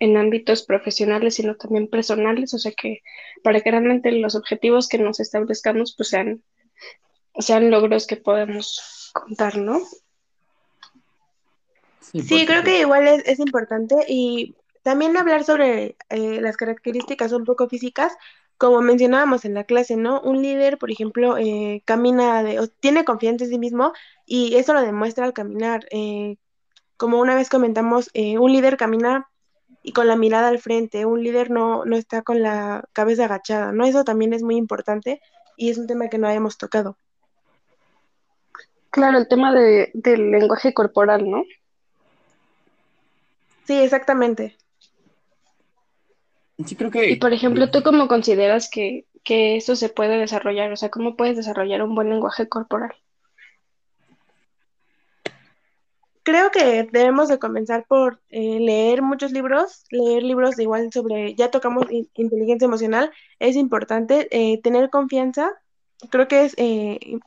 en 0.00 0.16
ámbitos 0.16 0.62
profesionales, 0.62 1.34
sino 1.34 1.56
también 1.56 1.88
personales, 1.88 2.54
o 2.54 2.58
sea 2.58 2.72
que 2.72 3.02
para 3.42 3.60
que 3.60 3.70
realmente 3.70 4.12
los 4.12 4.34
objetivos 4.34 4.88
que 4.88 4.98
nos 4.98 5.20
establezcamos 5.20 5.94
pues 5.96 6.10
sean, 6.10 6.42
sean 7.38 7.70
logros 7.70 8.06
que 8.06 8.16
podemos 8.16 9.10
contar, 9.12 9.56
¿no? 9.56 9.80
Sí, 12.00 12.46
creo 12.46 12.62
que 12.62 12.80
igual 12.80 13.06
es, 13.06 13.22
es, 13.26 13.38
importante 13.38 13.94
y 14.08 14.56
también 14.82 15.16
hablar 15.16 15.44
sobre 15.44 15.96
eh, 16.08 16.40
las 16.40 16.56
características 16.56 17.32
un 17.32 17.44
poco 17.44 17.68
físicas, 17.68 18.16
como 18.56 18.80
mencionábamos 18.80 19.44
en 19.44 19.52
la 19.52 19.64
clase, 19.64 19.96
¿no? 19.96 20.20
Un 20.22 20.40
líder, 20.40 20.78
por 20.78 20.90
ejemplo, 20.90 21.36
eh, 21.36 21.82
camina, 21.84 22.42
de, 22.42 22.58
o 22.58 22.68
tiene 22.68 23.04
confianza 23.04 23.44
en 23.44 23.50
sí 23.50 23.58
mismo 23.58 23.92
y 24.24 24.56
eso 24.56 24.72
lo 24.72 24.80
demuestra 24.80 25.26
al 25.26 25.34
caminar. 25.34 25.86
Eh, 25.90 26.36
como 26.96 27.20
una 27.20 27.34
vez 27.34 27.50
comentamos, 27.50 28.10
un 28.14 28.52
líder 28.52 28.76
camina 28.76 29.28
y 29.82 29.92
con 29.92 30.06
la 30.06 30.16
mirada 30.16 30.48
al 30.48 30.58
frente, 30.58 31.06
un 31.06 31.22
líder 31.22 31.50
no, 31.50 31.84
no 31.84 31.96
está 31.96 32.22
con 32.22 32.42
la 32.42 32.84
cabeza 32.92 33.24
agachada, 33.24 33.72
¿no? 33.72 33.86
Eso 33.86 34.04
también 34.04 34.32
es 34.32 34.42
muy 34.42 34.56
importante 34.56 35.20
y 35.56 35.70
es 35.70 35.78
un 35.78 35.86
tema 35.86 36.08
que 36.08 36.18
no 36.18 36.26
habíamos 36.26 36.58
tocado. 36.58 36.96
Claro, 38.90 39.18
el 39.18 39.28
tema 39.28 39.52
de, 39.52 39.90
del 39.94 40.30
lenguaje 40.30 40.72
corporal, 40.74 41.28
¿no? 41.30 41.44
Sí, 43.66 43.74
exactamente. 43.74 44.56
Sí, 46.64 46.74
creo 46.74 46.90
que... 46.90 47.10
Y 47.10 47.16
por 47.16 47.32
ejemplo, 47.32 47.70
¿tú 47.70 47.82
cómo 47.82 48.08
consideras 48.08 48.68
que, 48.70 49.06
que 49.22 49.56
eso 49.56 49.76
se 49.76 49.90
puede 49.90 50.18
desarrollar? 50.18 50.72
O 50.72 50.76
sea, 50.76 50.90
¿cómo 50.90 51.16
puedes 51.16 51.36
desarrollar 51.36 51.82
un 51.82 51.94
buen 51.94 52.08
lenguaje 52.08 52.48
corporal? 52.48 52.94
Creo 56.28 56.50
que 56.50 56.86
debemos 56.92 57.30
de 57.30 57.38
comenzar 57.38 57.86
por 57.86 58.20
eh, 58.28 58.60
leer 58.60 59.00
muchos 59.00 59.32
libros, 59.32 59.86
leer 59.90 60.22
libros 60.22 60.56
de 60.56 60.64
igual 60.64 60.92
sobre, 60.92 61.34
ya 61.34 61.50
tocamos 61.50 61.86
inteligencia 61.90 62.66
emocional, 62.66 63.10
es 63.38 63.56
importante 63.56 64.28
eh, 64.30 64.60
tener 64.60 64.90
confianza, 64.90 65.50
creo 66.10 66.28
que 66.28 66.44
es 66.44 66.52
eh, 66.58 67.18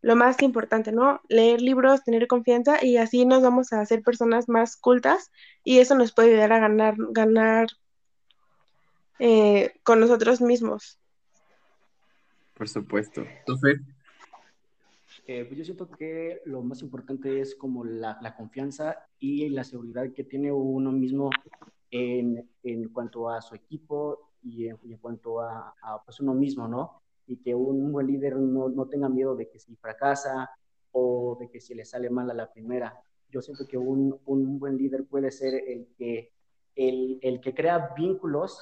lo 0.00 0.16
más 0.16 0.40
importante, 0.40 0.92
¿no? 0.92 1.20
Leer 1.28 1.60
libros, 1.60 2.04
tener 2.04 2.26
confianza 2.26 2.82
y 2.82 2.96
así 2.96 3.26
nos 3.26 3.42
vamos 3.42 3.70
a 3.74 3.82
hacer 3.82 4.00
personas 4.00 4.48
más 4.48 4.78
cultas 4.78 5.30
y 5.62 5.80
eso 5.80 5.94
nos 5.94 6.12
puede 6.12 6.30
ayudar 6.30 6.54
a 6.54 6.58
ganar, 6.58 6.94
ganar 7.10 7.68
con 9.82 10.00
nosotros 10.00 10.40
mismos. 10.40 10.98
Por 12.54 12.66
supuesto. 12.66 13.26
Entonces, 13.40 13.78
eh, 15.26 15.44
pues 15.44 15.58
yo 15.58 15.64
siento 15.64 15.88
que 15.88 16.42
lo 16.46 16.62
más 16.62 16.82
importante 16.82 17.40
es 17.40 17.54
como 17.54 17.84
la, 17.84 18.18
la 18.20 18.34
confianza 18.34 19.06
y 19.18 19.48
la 19.50 19.62
seguridad 19.62 20.12
que 20.12 20.24
tiene 20.24 20.50
uno 20.50 20.90
mismo 20.90 21.30
en, 21.90 22.50
en 22.64 22.88
cuanto 22.88 23.28
a 23.28 23.40
su 23.40 23.54
equipo 23.54 24.32
y 24.42 24.66
en, 24.66 24.78
en 24.82 24.96
cuanto 24.98 25.40
a, 25.40 25.74
a, 25.80 26.02
pues 26.04 26.18
uno 26.20 26.34
mismo, 26.34 26.66
¿no? 26.66 27.02
Y 27.26 27.36
que 27.36 27.54
un 27.54 27.92
buen 27.92 28.08
líder 28.08 28.36
no, 28.36 28.68
no, 28.68 28.86
tenga 28.86 29.08
miedo 29.08 29.36
de 29.36 29.48
que 29.48 29.60
si 29.60 29.76
fracasa 29.76 30.50
o 30.90 31.36
de 31.38 31.48
que 31.48 31.60
si 31.60 31.74
le 31.74 31.84
sale 31.84 32.10
mal 32.10 32.28
a 32.30 32.34
la 32.34 32.52
primera. 32.52 33.00
Yo 33.30 33.40
siento 33.40 33.66
que 33.68 33.78
un, 33.78 34.18
un 34.26 34.58
buen 34.58 34.76
líder 34.76 35.04
puede 35.06 35.30
ser 35.30 35.54
el 35.54 35.86
que, 35.96 36.32
el, 36.74 37.18
el 37.22 37.40
que 37.40 37.54
crea 37.54 37.92
vínculos 37.96 38.60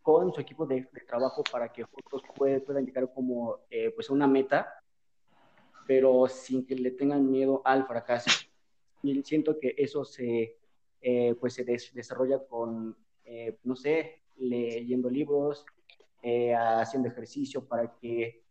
con 0.00 0.32
su 0.32 0.40
equipo 0.40 0.64
de, 0.66 0.88
de 0.90 1.00
trabajo 1.06 1.42
para 1.52 1.70
que 1.70 1.84
juntos 1.84 2.22
puedan 2.34 2.86
llegar 2.86 3.12
como 3.12 3.58
eh, 3.70 3.90
pues 3.94 4.08
una 4.10 4.26
meta 4.26 4.81
pero 5.86 6.26
sin 6.28 6.64
que 6.66 6.74
le 6.74 6.90
tengan 6.92 7.30
miedo 7.30 7.62
al 7.64 7.86
fracaso. 7.86 8.30
Y 9.02 9.22
siento 9.22 9.58
que 9.58 9.74
eso 9.76 10.04
se, 10.04 10.56
eh, 11.00 11.34
pues 11.40 11.54
se 11.54 11.64
desarrolla 11.64 12.38
con, 12.46 12.96
eh, 13.24 13.58
no 13.64 13.76
sé, 13.76 14.22
leyendo 14.36 15.10
libros, 15.10 15.66
eh, 16.22 16.54
haciendo 16.54 17.08
ejercicio 17.08 17.66
para 17.66 17.96
que 17.96 18.42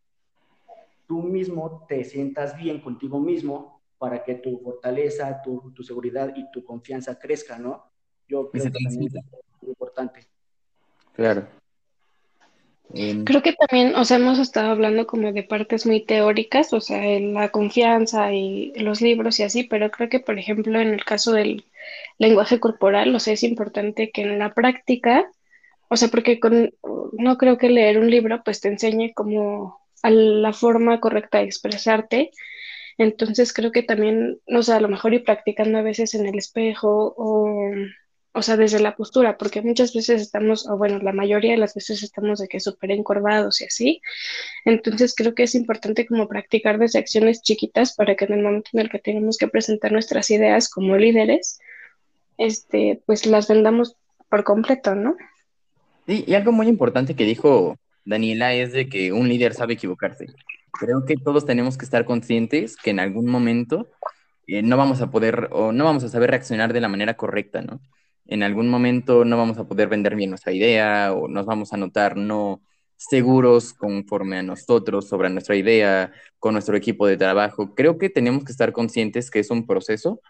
tú 1.08 1.24
mismo 1.24 1.86
te 1.88 2.04
sientas 2.04 2.58
bien 2.58 2.82
contigo 2.82 3.20
mismo, 3.20 3.82
para 3.98 4.24
que 4.24 4.36
tu 4.36 4.60
fortaleza, 4.60 5.42
tu, 5.42 5.72
tu 5.74 5.84
seguridad 5.84 6.34
y 6.36 6.50
tu 6.52 6.64
confianza 6.64 7.20
crezca, 7.20 7.60
¿no? 7.60 7.86
Yo 8.28 8.50
creo 8.50 8.64
que 8.64 8.72
también 8.72 9.04
es 9.04 9.14
muy 9.62 9.70
importante. 9.70 10.28
Claro. 11.14 11.61
Creo 12.94 13.42
que 13.42 13.54
también, 13.54 13.96
o 13.96 14.04
sea, 14.04 14.18
hemos 14.18 14.38
estado 14.40 14.72
hablando 14.72 15.08
como 15.08 15.32
de 15.32 15.44
partes 15.44 15.86
muy 15.86 16.06
teóricas, 16.06 16.74
o 16.74 16.82
sea, 16.82 17.02
la 17.20 17.50
confianza 17.50 18.34
y 18.34 18.74
los 18.76 19.02
libros 19.02 19.40
y 19.40 19.44
así, 19.44 19.64
pero 19.64 19.92
creo 19.92 20.10
que, 20.10 20.20
por 20.20 20.38
ejemplo, 20.38 20.80
en 20.80 20.90
el 20.96 21.06
caso 21.06 21.32
del 21.32 21.66
lenguaje 22.18 22.60
corporal, 22.60 23.16
o 23.16 23.20
sea, 23.20 23.34
es 23.34 23.44
importante 23.44 24.12
que 24.12 24.24
en 24.24 24.40
la 24.40 24.54
práctica, 24.54 25.26
o 25.90 25.98
sea, 25.98 26.10
porque 26.10 26.40
con, 26.40 26.74
no 27.14 27.38
creo 27.38 27.58
que 27.58 27.70
leer 27.70 27.98
un 27.98 28.10
libro 28.10 28.42
pues 28.44 28.62
te 28.62 28.70
enseñe 28.70 29.14
como 29.14 29.80
a 30.04 30.10
la 30.10 30.54
forma 30.54 31.00
correcta 31.00 31.40
de 31.40 31.46
expresarte, 31.46 32.32
entonces 32.98 33.54
creo 33.54 33.72
que 33.72 33.84
también, 33.84 34.40
o 34.48 34.64
sea, 34.64 34.78
a 34.78 34.82
lo 34.82 34.90
mejor 34.90 35.14
ir 35.14 35.24
practicando 35.24 35.78
a 35.80 35.82
veces 35.82 36.14
en 36.16 36.26
el 36.26 36.38
espejo 36.38 37.14
o 37.18 37.72
o 38.34 38.42
sea, 38.42 38.56
desde 38.56 38.80
la 38.80 38.96
postura, 38.96 39.38
porque 39.38 39.62
muchas 39.62 39.94
veces 39.94 40.22
estamos, 40.22 40.68
o 40.68 40.78
bueno, 40.78 41.00
la 41.00 41.12
mayoría 41.12 41.52
de 41.52 41.58
las 41.58 41.74
veces 41.74 42.02
estamos 42.02 42.40
de 42.40 42.48
que 42.48 42.62
súper 42.62 42.92
encorvados 42.92 43.60
y 43.60 43.66
así. 43.66 44.02
Entonces 44.64 45.14
creo 45.16 45.36
que 45.36 45.44
es 45.44 45.56
importante 45.56 46.06
como 46.06 46.28
practicar 46.30 46.78
desde 46.80 47.00
acciones 47.00 47.42
chiquitas 47.42 47.94
para 47.94 48.16
que 48.16 48.26
en 48.26 48.34
el 48.34 48.44
momento 48.44 48.70
en 48.74 48.80
el 48.82 48.90
que 48.90 49.00
tengamos 49.00 49.38
que 49.38 49.48
presentar 49.48 49.92
nuestras 49.92 50.30
ideas 50.32 50.70
como 50.70 50.96
líderes, 50.96 51.60
este, 52.38 53.02
pues 53.06 53.26
las 53.26 53.50
vendamos 53.50 53.98
por 54.30 54.46
completo, 54.46 54.96
¿no? 54.96 55.18
Sí, 56.08 56.24
y 56.26 56.34
algo 56.34 56.54
muy 56.54 56.68
importante 56.68 57.16
que 57.16 57.26
dijo 57.26 57.78
Daniela 58.06 58.54
es 58.54 58.72
de 58.72 58.88
que 58.88 59.12
un 59.12 59.28
líder 59.28 59.54
sabe 59.54 59.74
equivocarse. 59.74 60.28
Creo 60.72 61.06
que 61.06 61.16
todos 61.18 61.46
tenemos 61.46 61.78
que 61.78 61.84
estar 61.84 62.06
conscientes 62.06 62.78
que 62.78 62.92
en 62.92 63.02
algún 63.02 63.28
momento 63.28 63.90
eh, 64.48 64.62
no 64.64 64.78
vamos 64.78 65.02
a 65.02 65.12
poder 65.12 65.50
o 65.52 65.74
no 65.74 65.84
vamos 65.84 66.06
a 66.06 66.10
saber 66.10 66.32
reaccionar 66.32 66.72
de 66.72 66.82
la 66.82 66.88
manera 66.88 67.16
correcta, 67.16 67.62
¿no? 67.62 67.82
En 68.26 68.44
algún 68.44 68.70
momento 68.70 69.26
no 69.26 69.38
vamos 69.38 69.58
a 69.58 69.68
poder 69.68 69.90
vender 69.90 70.16
bien 70.16 70.30
nuestra 70.30 70.54
idea 70.54 71.14
o 71.14 71.28
nos 71.28 71.46
vamos 71.46 71.74
a 71.74 71.78
notar 71.78 72.18
no 72.18 72.62
seguros 72.98 73.74
conforme 73.74 74.38
a 74.38 74.44
nosotros 74.44 75.10
sobre 75.10 75.30
nuestra 75.30 75.56
idea, 75.56 76.12
con 76.40 76.54
nuestro 76.54 76.78
equipo 76.78 77.08
de 77.08 77.18
trabajo. 77.18 77.74
Creo 77.74 77.98
que 77.98 78.10
tenemos 78.10 78.44
que 78.44 78.52
estar 78.52 78.74
conscientes 78.74 79.32
que 79.32 79.40
es 79.40 79.50
un 79.50 79.66
proceso, 79.66 80.22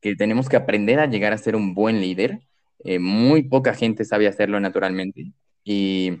que 0.00 0.16
tenemos 0.16 0.48
que 0.48 0.56
aprender 0.56 0.98
a 1.00 1.06
llegar 1.06 1.32
a 1.32 1.38
ser 1.38 1.56
un 1.56 1.74
buen 1.74 2.00
líder. 2.00 2.40
Eh, 2.84 2.98
muy 2.98 3.42
poca 3.44 3.74
gente 3.74 4.04
sabe 4.04 4.28
hacerlo 4.28 4.60
naturalmente 4.60 5.32
y 5.64 6.20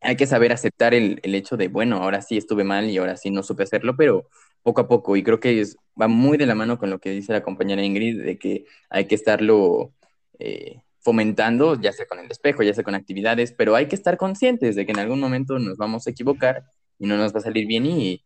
hay 0.00 0.16
que 0.16 0.26
saber 0.26 0.52
aceptar 0.52 0.94
el, 0.94 1.20
el, 1.22 1.34
hecho 1.34 1.56
de, 1.56 1.68
bueno, 1.68 1.96
ahora 1.96 2.20
sí 2.20 2.36
estuve 2.36 2.64
mal 2.64 2.90
y 2.90 2.98
ahora 2.98 3.16
sí 3.16 3.30
no 3.30 3.42
supe 3.42 3.62
hacerlo, 3.62 3.96
pero 3.96 4.28
poco 4.62 4.82
a 4.82 4.88
poco. 4.88 5.16
Y 5.16 5.22
creo 5.22 5.40
que 5.40 5.60
es, 5.60 5.76
va 6.00 6.08
muy 6.08 6.36
de 6.38 6.46
la 6.46 6.54
mano 6.54 6.78
con 6.78 6.90
lo 6.90 6.98
que 6.98 7.10
dice 7.10 7.32
la 7.32 7.42
compañera 7.42 7.82
Ingrid, 7.82 8.22
de 8.22 8.38
que 8.38 8.64
hay 8.90 9.06
que 9.06 9.14
estarlo 9.14 9.92
eh, 10.38 10.82
fomentando, 11.00 11.80
ya 11.80 11.92
sea 11.92 12.06
con 12.06 12.18
el 12.18 12.30
espejo, 12.30 12.62
ya 12.62 12.72
sea 12.72 12.84
con 12.84 12.94
actividades, 12.94 13.52
pero 13.52 13.74
hay 13.74 13.86
que 13.86 13.94
estar 13.94 14.16
conscientes 14.16 14.74
de 14.74 14.86
que 14.86 14.92
en 14.92 14.98
algún 14.98 15.20
momento 15.20 15.58
nos 15.58 15.76
vamos 15.76 16.06
a 16.06 16.10
equivocar 16.10 16.64
y 16.98 17.06
no 17.06 17.16
nos 17.16 17.34
va 17.34 17.38
a 17.38 17.42
salir 17.42 17.66
bien 17.66 17.86
y, 17.86 18.24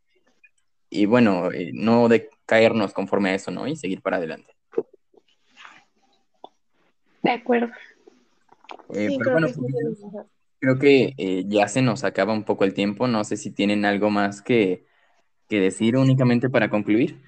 y 0.90 1.06
bueno, 1.06 1.50
eh, 1.52 1.70
no 1.74 2.08
de 2.08 2.30
caernos 2.46 2.92
conforme 2.92 3.30
a 3.30 3.34
eso, 3.34 3.50
¿no? 3.50 3.66
Y 3.66 3.76
seguir 3.76 4.00
para 4.00 4.16
adelante. 4.18 4.54
De 7.22 7.30
acuerdo. 7.30 7.72
Eh, 8.90 9.08
sí, 9.08 9.18
pero 9.18 9.18
creo 9.18 9.32
bueno, 9.32 9.48
que 9.48 10.28
creo 10.60 10.78
que 10.78 11.14
eh, 11.18 11.44
ya 11.46 11.68
se 11.68 11.82
nos 11.82 12.04
acaba 12.04 12.32
un 12.32 12.44
poco 12.44 12.64
el 12.64 12.74
tiempo. 12.74 13.06
No 13.06 13.24
sé 13.24 13.36
si 13.36 13.50
tienen 13.50 13.84
algo 13.84 14.10
más 14.10 14.40
que, 14.40 14.86
que 15.48 15.60
decir 15.60 15.96
únicamente 15.96 16.48
para 16.48 16.70
concluir. 16.70 17.20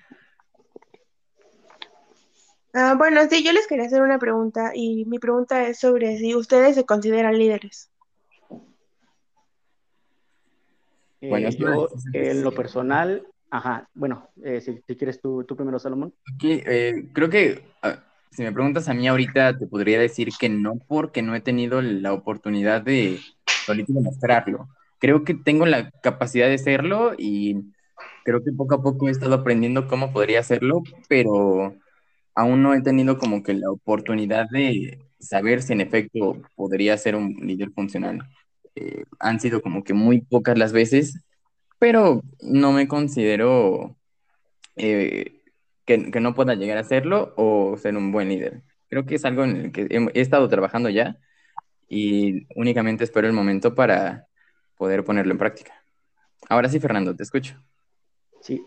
Ah, 2.72 2.94
bueno, 2.96 3.20
sí, 3.28 3.44
yo 3.44 3.52
les 3.52 3.66
quería 3.66 3.86
hacer 3.86 4.02
una 4.02 4.18
pregunta 4.18 4.72
y 4.74 5.04
mi 5.06 5.18
pregunta 5.18 5.66
es 5.66 5.80
sobre 5.80 6.18
si 6.18 6.34
ustedes 6.34 6.76
se 6.76 6.84
consideran 6.84 7.36
líderes. 7.36 7.90
Eh, 11.20 11.28
bueno, 11.28 11.50
yo 11.50 11.88
en 12.12 12.42
lo 12.42 12.52
personal, 12.52 13.26
ajá, 13.50 13.88
bueno, 13.94 14.28
eh, 14.42 14.60
si, 14.60 14.80
si, 14.86 14.96
quieres 14.96 15.20
tú, 15.20 15.44
tú 15.44 15.56
primero, 15.56 15.78
Salomón. 15.78 16.14
Okay, 16.36 16.62
eh, 16.64 17.08
creo 17.12 17.28
que 17.28 17.62
uh, 17.82 17.88
si 18.30 18.42
me 18.42 18.52
preguntas 18.52 18.88
a 18.88 18.94
mí 18.94 19.06
ahorita, 19.08 19.58
te 19.58 19.66
podría 19.66 19.98
decir 19.98 20.28
que 20.38 20.48
no, 20.48 20.76
porque 20.86 21.22
no 21.22 21.34
he 21.34 21.40
tenido 21.40 21.82
la 21.82 22.12
oportunidad 22.12 22.82
de 22.82 23.18
solito 23.66 23.92
demostrarlo. 23.92 24.68
Creo 24.98 25.24
que 25.24 25.34
tengo 25.34 25.66
la 25.66 25.90
capacidad 25.90 26.46
de 26.46 26.54
hacerlo 26.54 27.12
y 27.18 27.56
creo 28.24 28.42
que 28.44 28.52
poco 28.52 28.76
a 28.76 28.82
poco 28.82 29.08
he 29.08 29.10
estado 29.10 29.34
aprendiendo 29.34 29.88
cómo 29.88 30.12
podría 30.12 30.40
hacerlo, 30.40 30.82
pero 31.08 31.74
aún 32.34 32.62
no 32.62 32.74
he 32.74 32.82
tenido 32.82 33.18
como 33.18 33.42
que 33.42 33.54
la 33.54 33.70
oportunidad 33.70 34.48
de 34.50 34.98
saber 35.18 35.62
si 35.62 35.72
en 35.72 35.80
efecto 35.80 36.40
podría 36.56 36.96
ser 36.96 37.16
un 37.16 37.34
líder 37.42 37.70
funcional. 37.70 38.28
Eh, 38.74 39.04
han 39.18 39.40
sido 39.40 39.60
como 39.62 39.84
que 39.84 39.94
muy 39.94 40.20
pocas 40.20 40.56
las 40.56 40.72
veces, 40.72 41.22
pero 41.78 42.22
no 42.40 42.72
me 42.72 42.88
considero 42.88 43.96
eh, 44.76 45.42
que, 45.84 45.98
no 45.98 46.34
pueda 46.34 46.54
llegar 46.54 46.78
a 46.78 46.82
hacerlo 46.82 47.34
o 47.36 47.76
ser 47.76 47.96
un 47.96 48.12
buen 48.12 48.28
líder. 48.28 48.62
Creo 48.88 49.06
que 49.06 49.16
es 49.16 49.24
algo 49.24 49.44
en 49.44 49.56
el 49.56 49.72
que 49.72 49.86
he, 49.90 50.20
estado 50.20 50.48
trabajando 50.48 50.88
ya 50.88 51.16
y 51.88 52.46
únicamente 52.54 53.04
espero 53.04 53.26
el 53.26 53.32
momento 53.32 53.74
para 53.74 54.26
poder 54.76 55.04
ponerlo 55.04 55.32
en 55.32 55.38
práctica. 55.38 55.74
Ahora 56.48 56.68
sí, 56.68 56.80
Fernando, 56.80 57.14
te 57.14 57.22
escucho. 57.22 57.60
Sí, 58.40 58.62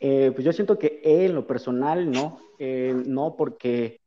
eh, 0.00 0.30
pues 0.32 0.44
yo 0.44 0.52
siento 0.52 0.78
que 0.78 1.00
en 1.04 1.34
lo 1.34 1.46
personal 1.46 2.10
no, 2.10 2.38
eh, 2.58 2.94
no 3.06 3.36
porque 3.36 4.00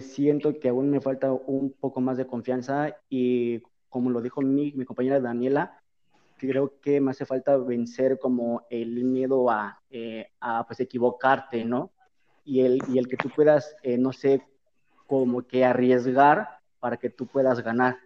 siento 0.00 0.58
que 0.58 0.68
aún 0.68 0.90
me 0.90 1.00
falta 1.00 1.32
un 1.32 1.72
poco 1.78 2.00
más 2.00 2.16
de 2.16 2.26
confianza 2.26 2.96
y 3.08 3.62
como 3.88 4.10
lo 4.10 4.20
dijo 4.20 4.40
mi, 4.42 4.72
mi 4.72 4.84
compañera 4.84 5.20
Daniela, 5.20 5.80
creo 6.38 6.80
que 6.80 7.00
me 7.00 7.10
hace 7.10 7.26
falta 7.26 7.56
vencer 7.56 8.18
como 8.18 8.66
el 8.70 9.04
miedo 9.04 9.50
a, 9.50 9.80
eh, 9.90 10.30
a 10.40 10.64
pues 10.66 10.80
equivocarte, 10.80 11.64
¿no? 11.64 11.90
Y 12.44 12.60
el, 12.60 12.80
y 12.88 12.98
el 12.98 13.08
que 13.08 13.16
tú 13.16 13.28
puedas, 13.34 13.76
eh, 13.82 13.98
no 13.98 14.12
sé, 14.12 14.42
como 15.06 15.46
que 15.46 15.64
arriesgar 15.64 16.60
para 16.80 16.96
que 16.96 17.10
tú 17.10 17.26
puedas 17.26 17.62
ganar. 17.62 17.98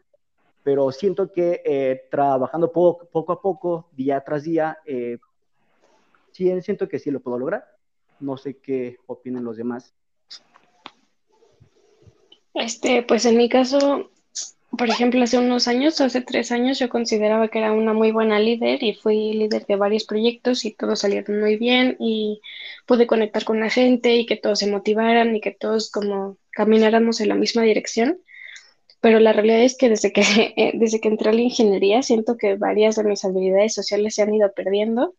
Pero 0.64 0.90
siento 0.92 1.30
que 1.30 1.62
eh, 1.64 2.08
trabajando 2.10 2.72
poco, 2.72 3.06
poco, 3.06 3.32
a 3.32 3.40
poco, 3.40 3.88
día 3.92 4.20
tras 4.20 4.44
día, 4.44 4.78
sí, 6.32 6.50
siento 6.62 6.88
que 6.88 6.98
sí 6.98 7.10
lo 7.10 7.20
puedo 7.20 7.38
lograr. 7.38 7.64
No 8.20 8.36
sé 8.36 8.58
qué 8.58 8.96
opinan 9.06 9.44
los 9.44 9.56
demás. 9.56 9.94
Este, 12.54 13.02
pues 13.02 13.24
en 13.24 13.36
mi 13.36 13.48
caso, 13.48 14.10
por 14.76 14.88
ejemplo, 14.88 15.22
hace 15.22 15.38
unos 15.38 15.68
años, 15.68 16.00
hace 16.00 16.20
tres 16.20 16.52
años, 16.52 16.78
yo 16.78 16.88
consideraba 16.88 17.48
que 17.48 17.58
era 17.58 17.72
una 17.72 17.92
muy 17.92 18.12
buena 18.12 18.38
líder 18.38 18.82
y 18.82 18.94
fui 18.94 19.32
líder 19.32 19.66
de 19.66 19.76
varios 19.76 20.04
proyectos 20.04 20.64
y 20.64 20.72
todos 20.72 21.00
salieron 21.00 21.40
muy 21.40 21.56
bien 21.56 21.96
y 21.98 22.40
pude 22.86 23.06
conectar 23.06 23.44
con 23.44 23.60
la 23.60 23.70
gente 23.70 24.16
y 24.16 24.26
que 24.26 24.36
todos 24.36 24.58
se 24.58 24.70
motivaran 24.70 25.34
y 25.34 25.40
que 25.40 25.50
todos 25.50 25.90
como 25.90 26.36
camináramos 26.50 27.20
en 27.20 27.28
la 27.28 27.34
misma 27.34 27.62
dirección. 27.62 28.18
Pero 29.00 29.18
la 29.18 29.32
realidad 29.32 29.62
es 29.62 29.76
que 29.76 29.88
desde 29.88 30.12
que, 30.12 30.22
eh, 30.56 30.72
desde 30.74 31.00
que 31.00 31.08
entré 31.08 31.30
a 31.30 31.32
la 31.32 31.40
ingeniería 31.40 32.02
siento 32.02 32.36
que 32.36 32.56
varias 32.56 32.96
de 32.96 33.04
mis 33.04 33.24
habilidades 33.24 33.74
sociales 33.74 34.14
se 34.14 34.22
han 34.22 34.34
ido 34.34 34.52
perdiendo 34.52 35.14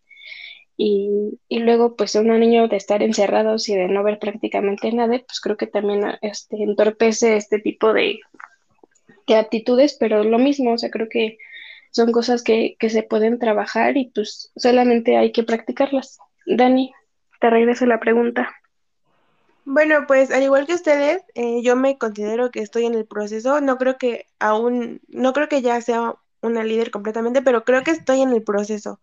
y, 0.77 1.39
y 1.48 1.60
luego 1.60 1.96
pues 1.96 2.15
un 2.15 2.27
niño 2.39 2.68
de 2.68 2.77
estar 2.77 3.03
encerrados 3.03 3.70
y 3.70 3.75
de 3.75 3.88
no 3.88 4.03
ver 4.03 4.20
prácticamente 4.20 4.92
nada, 4.92 5.20
pues 5.25 5.39
creo 5.42 5.58
que 5.58 5.68
también 5.68 6.03
este, 6.22 6.63
entorpece 6.63 7.36
este 7.38 7.60
tipo 7.60 7.94
de 7.94 8.20
que 9.25 9.36
aptitudes, 9.36 9.96
pero 10.00 10.24
lo 10.24 10.38
mismo, 10.38 10.74
o 10.74 10.77
sea, 10.77 10.89
creo 10.89 11.08
que 11.10 11.38
son 11.92 12.12
cosas 12.12 12.44
que, 12.44 12.75
se 12.82 13.03
pueden 13.03 13.39
trabajar 13.39 13.98
y 13.98 14.10
pues 14.10 14.51
solamente 14.56 15.15
hay 15.18 15.32
que 15.32 15.44
practicarlas. 15.44 16.18
Dani, 16.46 16.92
te 17.39 17.50
regreso 17.50 17.86
la 17.86 18.00
pregunta. 18.00 18.51
Bueno, 19.65 20.06
pues 20.08 20.32
al 20.32 20.44
igual 20.44 20.65
que 20.65 20.74
ustedes, 20.74 21.22
eh, 21.36 21.62
yo 21.62 21.75
me 21.75 21.98
considero 21.98 22.51
que 22.51 22.60
estoy 22.60 22.86
en 22.86 22.96
el 22.96 23.06
proceso. 23.06 23.62
No 23.62 23.77
creo 23.77 23.98
que 23.98 24.25
aún, 24.39 25.00
no 25.08 25.32
creo 25.34 25.48
que 25.48 25.62
ya 25.62 25.80
sea 25.82 26.15
una 26.42 26.63
líder 26.63 26.92
completamente, 26.92 27.42
pero 27.42 27.63
creo 27.63 27.84
que 27.84 27.92
estoy 27.92 28.22
en 28.22 28.34
el 28.34 28.44
proceso. 28.44 29.00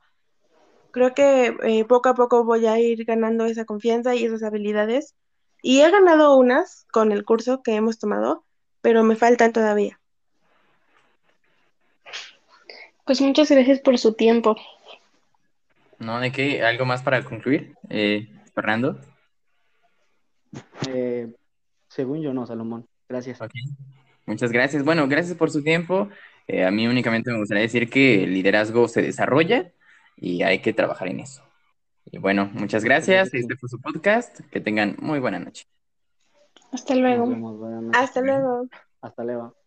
Creo 0.91 1.15
que 1.15 1.55
eh, 1.63 1.85
poco 1.85 2.09
a 2.09 2.15
poco 2.15 2.45
voy 2.45 2.67
a 2.67 2.79
ir 2.79 3.05
ganando 3.05 3.45
esa 3.45 3.65
confianza 3.65 4.15
y 4.15 4.25
esas 4.25 4.43
habilidades. 4.43 5.15
Y 5.63 5.81
he 5.81 5.91
ganado 5.91 6.37
unas 6.37 6.87
con 6.93 7.13
el 7.13 7.25
curso 7.25 7.63
que 7.63 7.75
hemos 7.75 7.99
tomado, 7.99 8.45
pero 8.81 9.03
me 9.05 9.17
faltan 9.17 9.53
todavía. 9.53 10.01
Pues 13.05 13.21
muchas 13.21 13.51
gracias 13.51 13.81
por 13.81 13.99
su 13.99 14.15
tiempo. 14.15 14.57
No, 15.99 16.19
¿de 16.19 16.33
qué? 16.33 16.63
¿Algo 16.63 16.87
más 16.87 17.03
para 17.03 17.23
concluir, 17.25 17.75
eh, 17.89 18.29
Fernando? 18.55 18.99
Eh, 20.89 21.33
según 21.89 22.23
yo 22.23 22.33
no, 22.33 22.47
Salomón. 22.47 22.87
Gracias. 23.09 23.39
Muchas 24.26 24.53
gracias. 24.53 24.85
Bueno, 24.85 25.09
gracias 25.09 25.37
por 25.37 25.50
su 25.50 25.63
tiempo. 25.63 26.09
Eh, 26.47 26.65
a 26.65 26.71
mí 26.71 26.87
únicamente 26.87 27.31
me 27.31 27.39
gustaría 27.39 27.63
decir 27.63 27.91
que 27.91 28.25
el 28.25 28.33
liderazgo 28.33 28.89
se 28.89 29.03
desarrolla 29.03 29.73
y 30.21 30.43
hay 30.43 30.61
que 30.61 30.73
trabajar 30.73 31.09
en 31.09 31.21
eso. 31.21 31.43
Y 32.04 32.19
bueno, 32.19 32.50
muchas 32.52 32.85
gracias. 32.85 33.33
Este 33.33 33.56
fue 33.56 33.69
su 33.69 33.80
podcast. 33.80 34.41
Que 34.50 34.61
tengan 34.61 34.97
muy 35.00 35.19
buena 35.19 35.39
noche. 35.39 35.67
Hasta 36.73 36.95
luego. 36.95 37.25
Hasta 37.93 38.21
luego. 38.21 38.69
Hasta 39.00 39.25
luego. 39.25 39.60